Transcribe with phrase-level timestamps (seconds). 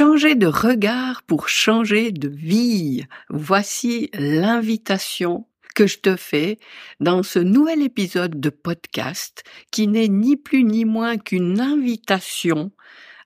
[0.00, 3.04] Changer de regard pour changer de vie.
[3.28, 6.58] Voici l'invitation que je te fais
[7.00, 12.72] dans ce nouvel épisode de podcast qui n'est ni plus ni moins qu'une invitation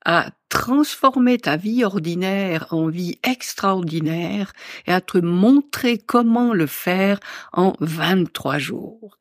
[0.04, 4.52] à transformer ta vie ordinaire en vie extraordinaire
[4.88, 7.20] et à te montrer comment le faire
[7.52, 9.20] en 23 jours.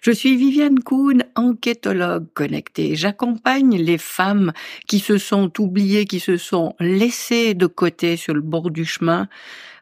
[0.00, 2.94] Je suis Viviane Kuhn, enquêtologue connectée.
[2.94, 4.52] J'accompagne les femmes
[4.86, 9.28] qui se sont oubliées, qui se sont laissées de côté sur le bord du chemin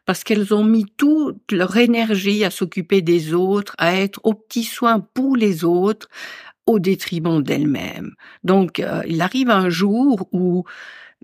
[0.05, 4.63] parce qu'elles ont mis toute leur énergie à s'occuper des autres, à être aux petits
[4.63, 6.09] soins pour les autres,
[6.65, 8.13] au détriment d'elles-mêmes.
[8.43, 10.63] Donc, euh, il arrive un jour où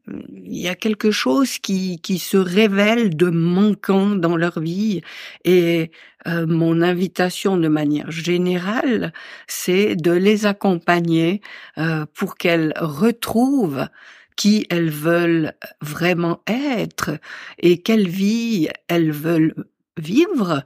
[0.07, 5.01] il y a quelque chose qui, qui se révèle de manquant dans leur vie
[5.43, 5.91] et
[6.27, 9.13] euh, mon invitation de manière générale,
[9.47, 11.41] c'est de les accompagner
[11.77, 13.87] euh, pour qu'elles retrouvent
[14.35, 17.17] qui elles veulent vraiment être
[17.57, 19.55] et quelle vie elles veulent
[19.97, 20.63] vivre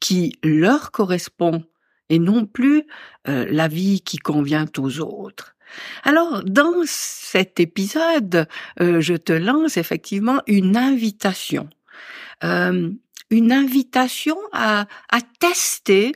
[0.00, 1.64] qui leur correspond
[2.08, 2.84] et non plus
[3.28, 5.56] euh, la vie qui convient aux autres.
[6.04, 8.46] Alors, dans cet épisode,
[8.80, 11.68] euh, je te lance effectivement une invitation.
[12.44, 12.90] Euh,
[13.30, 16.12] une invitation à, à tester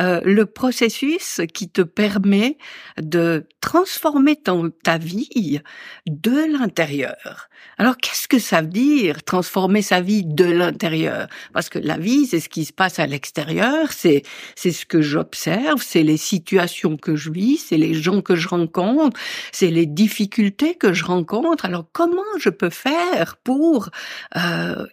[0.00, 2.58] euh, le processus qui te permet
[3.00, 5.60] de transformer ton, ta vie
[6.06, 7.48] de l'intérieur.
[7.78, 11.28] Alors qu'est-ce que ça veut dire transformer sa vie de l'intérieur?
[11.54, 14.22] Parce que la vie, c'est ce qui se passe à l'extérieur, c'est
[14.54, 18.48] c'est ce que j'observe, c'est les situations que je vis, c'est les gens que je
[18.48, 19.18] rencontre,
[19.50, 21.64] c'est les difficultés que je rencontre.
[21.64, 23.88] Alors comment je peux faire pour
[24.36, 24.86] euh,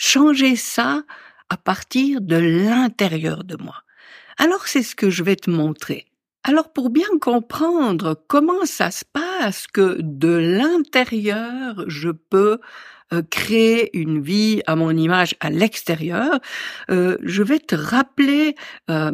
[0.00, 1.02] changer ça
[1.50, 3.82] à partir de l'intérieur de moi.
[4.38, 6.06] Alors c'est ce que je vais te montrer.
[6.42, 12.60] Alors pour bien comprendre comment ça se passe que de l'intérieur je peux
[13.12, 16.40] euh, créer une vie à mon image à l'extérieur,
[16.90, 18.54] euh, je vais te rappeler
[18.88, 19.12] euh,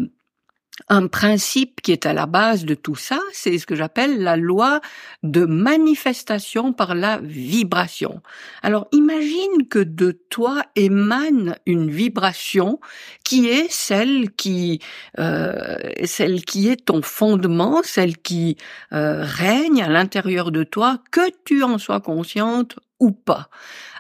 [0.88, 4.36] un principe qui est à la base de tout ça, c'est ce que j'appelle la
[4.36, 4.80] loi
[5.22, 8.20] de manifestation par la vibration.
[8.62, 12.78] Alors imagine que de toi émane une vibration
[13.24, 14.80] qui est celle qui,
[15.18, 18.56] euh, celle qui est ton fondement, celle qui
[18.92, 23.48] euh, règne à l'intérieur de toi, que tu en sois consciente ou pas.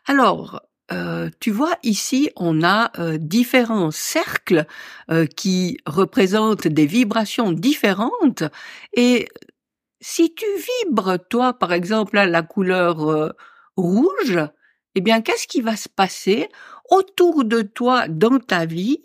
[0.06, 4.66] Alors, euh, tu vois, ici, on a euh, différents cercles
[5.10, 8.44] euh, qui représentent des vibrations différentes.
[8.94, 9.28] Et
[10.00, 10.46] si tu
[10.84, 13.34] vibres, toi, par exemple, à la couleur
[13.76, 14.38] rouge,
[14.94, 16.48] eh bien, qu'est-ce qui va se passer?
[16.90, 19.02] Autour de toi dans ta vie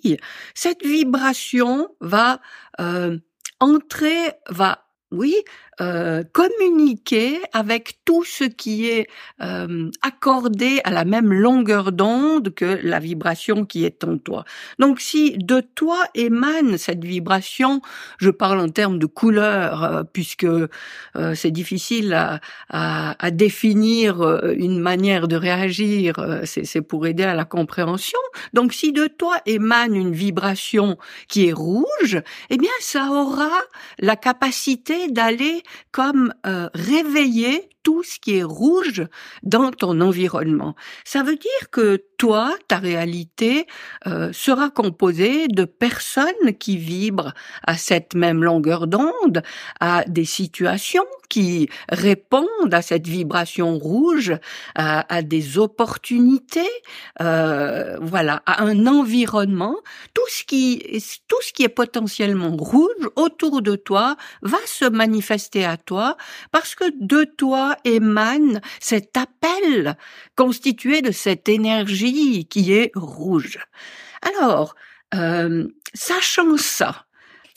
[0.53, 2.40] Cette vibration va
[3.59, 5.36] entrer, va oui,
[5.81, 9.08] euh, communiquer avec tout ce qui est
[9.42, 14.46] euh, accordé à la même longueur d'onde que la vibration qui est en toi.
[14.78, 17.81] Donc si de toi émane cette vibration,
[18.19, 20.46] je parle en termes de couleur, euh, puisque
[21.34, 24.22] c'est difficile à, à, à, définir
[24.56, 28.19] une manière de réagir, c'est pour aider à la compréhension.
[28.53, 33.52] Donc si de toi émane une vibration qui est rouge, eh bien ça aura
[34.00, 39.03] la capacité d'aller comme euh, réveiller tout ce qui est rouge
[39.44, 40.75] dans ton environnement.
[41.03, 43.66] Ça veut dire que toi, ta réalité
[44.06, 47.34] euh, sera composée de personnes qui vibrent
[47.66, 49.42] à cette même longueur d'onde,
[49.80, 54.34] à des situations qui répondent à cette vibration rouge,
[54.75, 56.69] à, des opportunités,
[57.22, 59.78] euh, voilà, à un environnement.
[60.13, 60.80] Tout ce qui,
[61.30, 66.18] tout ce qui est potentiellement rouge autour de toi va se manifester à toi
[66.52, 69.98] parce que de toi émane cet appel
[70.36, 73.59] constitué de cette énergie qui est rouge.
[74.22, 74.76] Alors,
[75.14, 77.06] euh, sachant ça,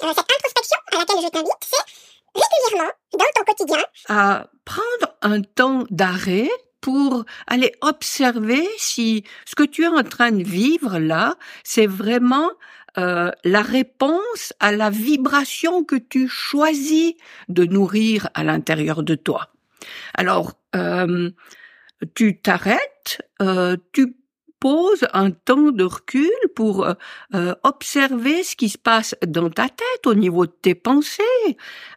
[0.01, 1.95] cette introspection à laquelle je t'invite, c'est
[2.35, 9.63] régulièrement dans ton quotidien à prendre un temps d'arrêt pour aller observer si ce que
[9.63, 12.51] tu es en train de vivre là, c'est vraiment
[12.99, 17.15] euh, la réponse à la vibration que tu choisis
[17.49, 19.54] de nourrir à l'intérieur de toi.
[20.15, 21.31] Alors, euh,
[22.15, 24.17] tu t'arrêtes, euh, tu
[24.61, 30.07] poses un temps de recul pour euh, observer ce qui se passe dans ta tête
[30.07, 31.23] au niveau de tes pensées,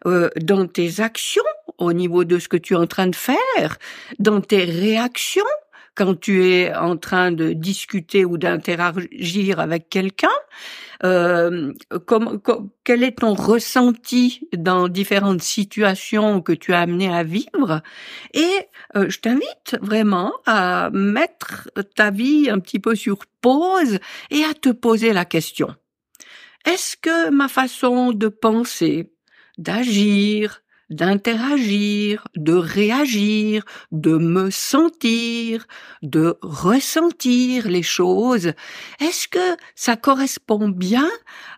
[0.04, 1.42] dans tes actions,
[1.78, 3.78] au niveau de ce que tu es en train de faire,
[4.18, 5.44] dans tes réactions
[5.98, 10.28] quand tu es en train de discuter ou d'interagir avec quelqu'un,
[11.04, 11.72] euh,
[12.84, 17.82] quel est ton ressenti dans différentes situations que tu as amené à vivre?
[18.34, 18.50] Et
[18.96, 23.98] euh, je t'invite vraiment à mettre ta vie un petit peu sur pause
[24.30, 25.74] et à te poser la question.
[26.64, 29.12] Est-ce que ma façon de penser,
[29.56, 35.66] d'agir, d'interagir, de réagir, de me sentir,
[36.02, 38.52] de ressentir les choses,
[39.00, 41.08] est-ce que ça correspond bien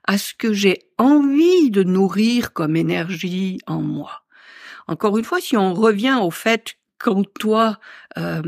[0.06, 4.23] à ce que j'ai envie de nourrir comme énergie en moi?
[4.88, 7.79] Encore une fois, si on revient au fait qu'en toi,
[8.19, 8.43] euh,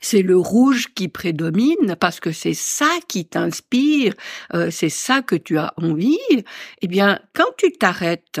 [0.00, 4.14] c'est le rouge qui prédomine parce que c'est ça qui t'inspire,
[4.54, 6.18] euh, c'est ça que tu as envie,
[6.80, 8.40] eh bien, quand tu t'arrêtes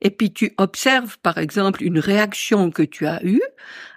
[0.00, 3.42] et puis tu observes par exemple une réaction que tu as eue,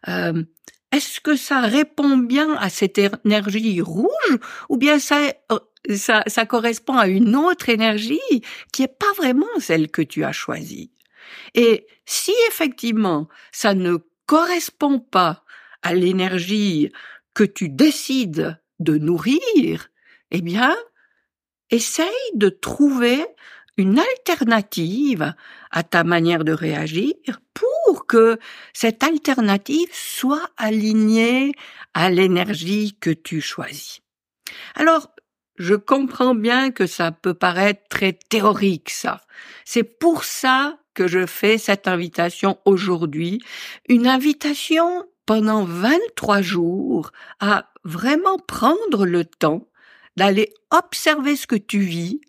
[0.07, 0.43] euh,
[0.91, 5.19] est-ce que ça répond bien à cette énergie rouge ou bien ça,
[5.51, 5.59] euh,
[5.95, 8.19] ça, ça correspond à une autre énergie
[8.73, 10.91] qui est pas vraiment celle que tu as choisie?
[11.53, 15.43] Et si effectivement ça ne correspond pas
[15.81, 16.91] à l'énergie
[17.33, 19.89] que tu décides de nourrir,
[20.31, 20.75] eh bien,
[21.69, 23.25] essaye de trouver
[23.79, 25.33] une alternative
[25.71, 27.13] à ta manière de réagir
[27.53, 28.37] pour que
[28.73, 31.53] cette alternative soit alignée
[31.93, 34.01] à l'énergie que tu choisis.
[34.75, 35.11] Alors,
[35.55, 39.21] je comprends bien que ça peut paraître très théorique, ça.
[39.63, 43.39] C'est pour ça que je fais cette invitation aujourd'hui,
[43.87, 49.69] une invitation pendant 23 jours à vraiment prendre le temps
[50.17, 52.19] d'aller observer ce que tu vis,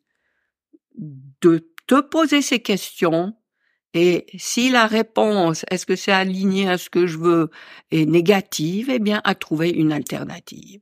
[1.00, 3.35] de te poser ces questions
[3.93, 7.50] et si la réponse, est-ce que c'est aligné à ce que je veux,
[7.91, 10.81] est négative, eh bien, à trouver une alternative.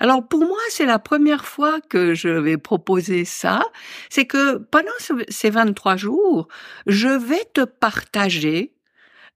[0.00, 3.62] Alors pour moi, c'est la première fois que je vais proposer ça,
[4.10, 4.90] c'est que pendant
[5.28, 6.48] ces 23 jours,
[6.86, 8.74] je vais te partager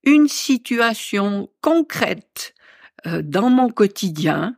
[0.04, 2.54] une situation concrète
[3.06, 4.56] euh, dans mon quotidien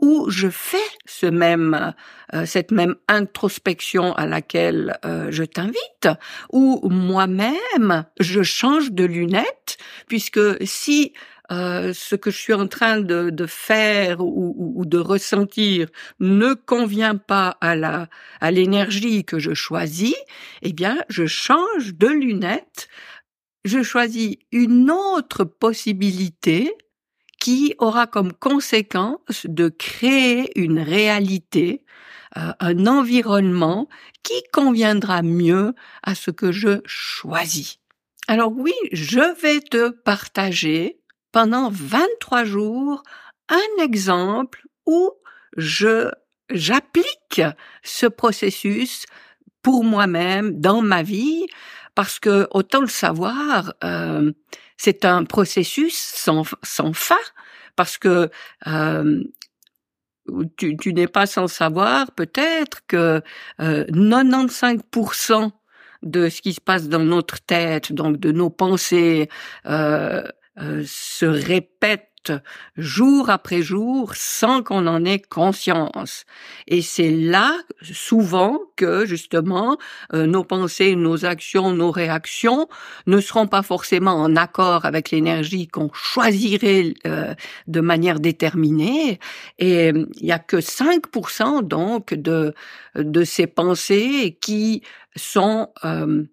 [0.00, 0.76] où je fais
[1.06, 1.94] ce même,
[2.34, 6.08] euh, cette même introspection à laquelle euh, je t'invite,
[6.52, 9.78] où moi-même je change de lunettes,
[10.08, 11.12] puisque si
[11.52, 15.88] euh, ce que je suis en train de, de faire ou, ou, de ressentir
[16.18, 18.08] ne convient pas à la
[18.40, 20.16] à l'énergie que je choisis,
[20.62, 22.88] eh bien je change de lunettes,
[23.64, 26.74] je choisis une autre possibilité
[27.46, 31.84] qui aura comme conséquence de créer une réalité,
[32.36, 33.88] euh, un environnement
[34.24, 35.72] qui conviendra mieux
[36.02, 37.78] à ce que je choisis.
[38.26, 40.98] Alors oui, je vais te partager
[41.30, 43.04] pendant 23 jours
[43.48, 45.12] un exemple où
[45.56, 46.10] je
[46.50, 47.42] j'applique
[47.84, 49.06] ce processus
[49.62, 51.46] pour moi-même dans ma vie
[51.94, 54.32] parce que autant le savoir, euh,
[54.76, 57.16] c'est un processus sans, sans fin,
[57.76, 58.30] parce que
[58.66, 59.22] euh,
[60.56, 63.22] tu, n'es pas sans savoir peut-être que
[63.60, 65.50] euh, 95%
[66.02, 69.28] de ce qui se passe dans notre tête, donc de nos pensées,
[69.66, 70.22] euh,
[70.58, 72.08] euh se répète
[72.76, 76.24] jour après jour sans qu'on en ait conscience.
[76.66, 79.78] Et c'est là souvent que justement
[80.14, 82.68] euh, nos pensées, nos actions, nos réactions
[83.06, 87.34] ne seront pas forcément en accord avec l'énergie qu'on choisirait euh,
[87.66, 89.18] de manière déterminée.
[89.58, 92.54] Et il n'y a que 5% donc de,
[92.94, 94.82] de ces pensées qui
[95.16, 96.24] sont euh,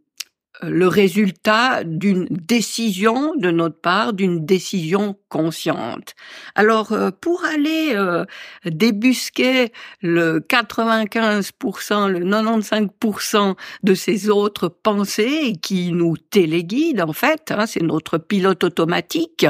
[0.62, 6.14] le résultat d'une décision de notre part, d'une décision consciente.
[6.54, 8.24] Alors, euh, pour aller euh,
[8.66, 9.72] débusquer
[10.02, 17.82] le 95%, le 95% de ces autres pensées qui nous téléguident, en fait, hein, c'est
[17.82, 19.48] notre pilote automatique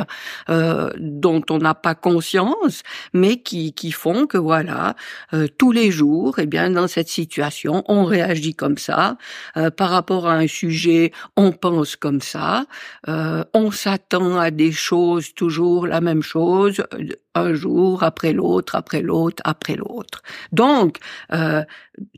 [0.49, 4.95] euh, dont on n'a pas conscience, mais qui, qui font que voilà,
[5.57, 9.17] tous les jours, eh bien, dans cette situation, on réagit comme ça
[9.75, 12.65] par rapport à un sujet on pense comme ça,
[13.07, 18.75] euh, on s'attend à des choses toujours la même chose, euh, un jour après l'autre,
[18.75, 20.21] après l'autre, après l'autre.
[20.51, 20.97] Donc,
[21.31, 21.63] euh,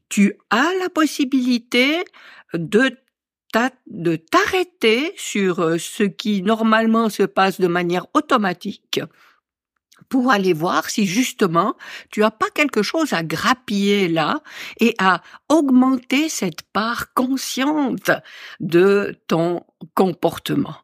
[0.09, 2.03] tu as la possibilité
[2.53, 2.95] de
[3.51, 8.99] t'arrêter sur ce qui normalement se passe de manière automatique
[10.09, 11.75] pour aller voir si justement
[12.11, 14.41] tu as pas quelque chose à grappiller là
[14.79, 18.11] et à augmenter cette part consciente
[18.59, 20.75] de ton comportement.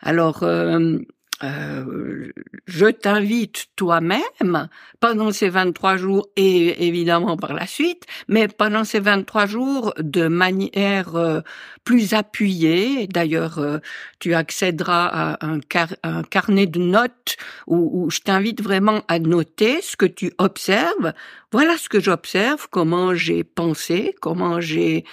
[0.00, 0.98] Alors, euh,
[1.42, 2.32] euh,
[2.66, 4.68] je t'invite toi-même
[5.00, 10.28] pendant ces 23 jours et évidemment par la suite, mais pendant ces 23 jours de
[10.28, 11.40] manière euh,
[11.84, 13.06] plus appuyée.
[13.06, 13.78] D'ailleurs, euh,
[14.18, 15.60] tu accéderas à un,
[16.22, 21.12] carnet de notes où je t'invite vraiment à noter ce que tu observes.
[21.52, 25.04] Voilà ce que j'observe, comment j'ai pensé, comment j'ai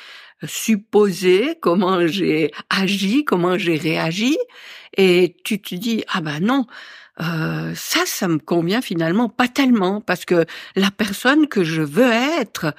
[0.43, 4.37] supposé, comment j'ai agi, comment j'ai réagi,
[4.95, 6.65] et tu te dis ah ben non,
[7.21, 12.11] euh, ça, ça me convient finalement pas tellement parce que la personne que je veux
[12.11, 12.73] être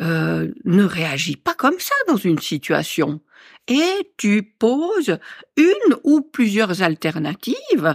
[0.00, 3.20] euh, ne réagit pas comme ça dans une situation.
[3.68, 5.18] Et tu poses
[5.56, 7.94] une ou plusieurs alternatives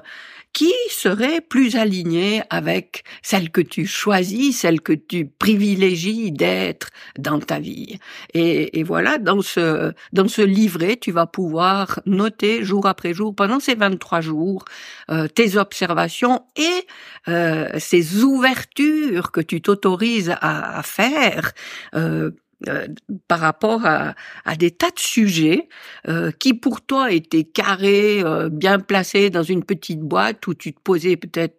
[0.58, 7.40] qui serait plus alignée avec celle que tu choisis, celle que tu privilégies d'être dans
[7.40, 8.00] ta vie.
[8.34, 13.60] Et, voilà, dans ce, dans ce livret, tu vas pouvoir noter jour après jour, pendant
[13.60, 14.66] ces 23 jours,
[15.12, 16.88] euh, tes observations et
[17.28, 21.52] euh, ces ouvertures que tu t'autorises à, à, faire.
[21.94, 22.32] Euh,
[22.68, 22.88] euh,
[23.28, 25.70] par rapport à, à, des tas de sujets
[26.08, 30.74] euh, qui pour toi étaient carrés, euh, bien placés dans une petite boîte où tu
[30.74, 31.56] te posais peut-être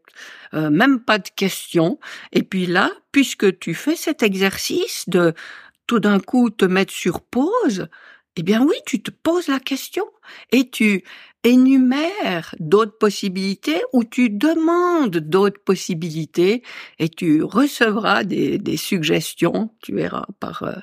[0.52, 2.00] même pas de questions.
[2.32, 5.34] Et puis là, puisque tu fais cet exercice de
[5.86, 7.86] tout d'un coup te mettre sur pause,
[8.34, 10.04] eh bien oui, tu te poses la question
[10.50, 11.04] et tu
[11.44, 16.62] énumères d'autres possibilités ou tu demandes d'autres possibilités
[16.98, 20.74] et tu recevras des, suggestions, tu verras, par, euh,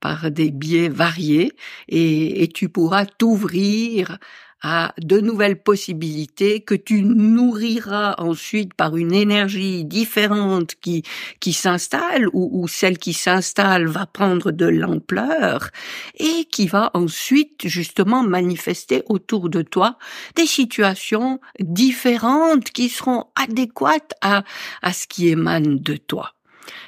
[0.00, 1.52] par des biais variés
[1.88, 4.18] et tu pourras t'ouvrir
[4.62, 11.02] à de nouvelles possibilités que tu nourriras ensuite par une énergie différente qui
[11.40, 15.70] qui s'installe ou, ou celle qui s'installe va prendre de l'ampleur
[16.18, 19.98] et qui va ensuite justement manifester autour de toi
[20.36, 24.44] des situations différentes qui seront adéquates à
[24.82, 26.34] à ce qui émane de toi.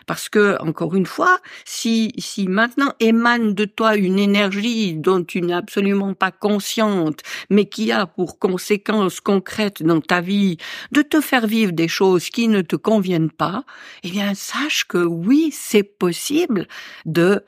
[0.07, 5.41] Parce que, encore une fois, si, si maintenant émane de toi une énergie dont tu
[5.43, 10.59] n'es absolument pas consciente, mais qui a pour conséquence concrète dans ta vie
[10.93, 13.65] de te faire vivre des choses qui ne te conviennent pas,
[14.03, 16.67] eh bien, sache que oui, c'est possible
[17.05, 17.43] de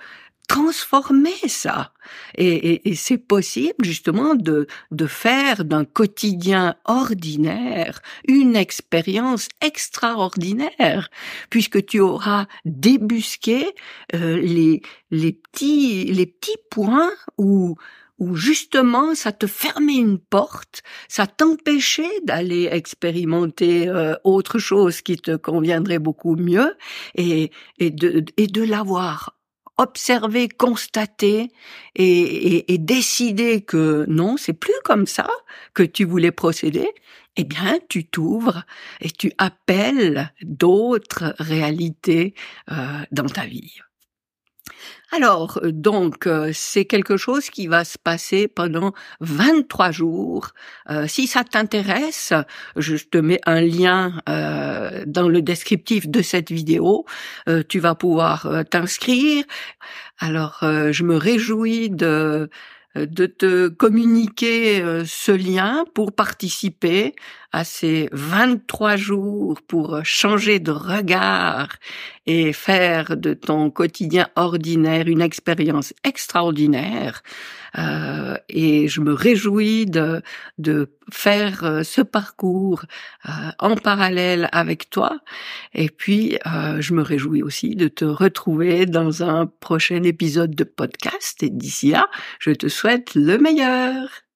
[0.48, 1.92] transformer ça.
[2.36, 11.10] Et, et, c'est possible justement de, de faire d'un quotidien ordinaire une expérience extraordinaire,
[11.50, 13.66] puisque tu auras débusqué
[14.14, 17.76] euh, les, les, petits, les petits points où
[18.18, 25.16] où justement ça te fermait une porte, ça t'empêchait d'aller expérimenter euh, autre chose qui
[25.18, 26.76] te conviendrait beaucoup mieux
[27.14, 29.37] et, et de, et de l'avoir
[29.78, 31.50] observer, constater
[31.94, 35.28] et, et, décider que non, c'est plus comme ça
[35.72, 36.88] que tu voulais procéder,
[37.36, 38.64] eh bien, tu t'ouvres
[39.00, 42.34] et tu appelles d'autres réalités
[42.70, 43.78] euh, dans ta vie.
[45.10, 50.50] Alors, euh, donc, euh, c'est quelque chose qui va se passer pendant 23 jours.
[50.90, 52.32] Euh, si ça t'intéresse,
[52.76, 54.20] je te mets un lien
[55.06, 57.04] dans le descriptif de cette vidéo.
[57.68, 59.44] tu vas pouvoir t'inscrire.
[60.18, 62.50] Alors, je me réjouis de
[63.06, 67.14] de te communiquer ce lien pour participer
[67.52, 71.68] à ces 23 jours pour changer de regard
[72.26, 77.22] et faire de ton quotidien ordinaire une expérience extraordinaire.
[77.76, 80.22] Euh, et je me réjouis de,
[80.58, 82.84] de faire euh, ce parcours
[83.28, 85.18] euh, en parallèle avec toi.
[85.74, 86.38] Et puis,
[86.78, 91.42] je me réjouis aussi de te retrouver dans un prochain épisode de podcast.
[91.42, 92.06] Et d'ici là,
[92.38, 94.27] je te souhaite le meilleur.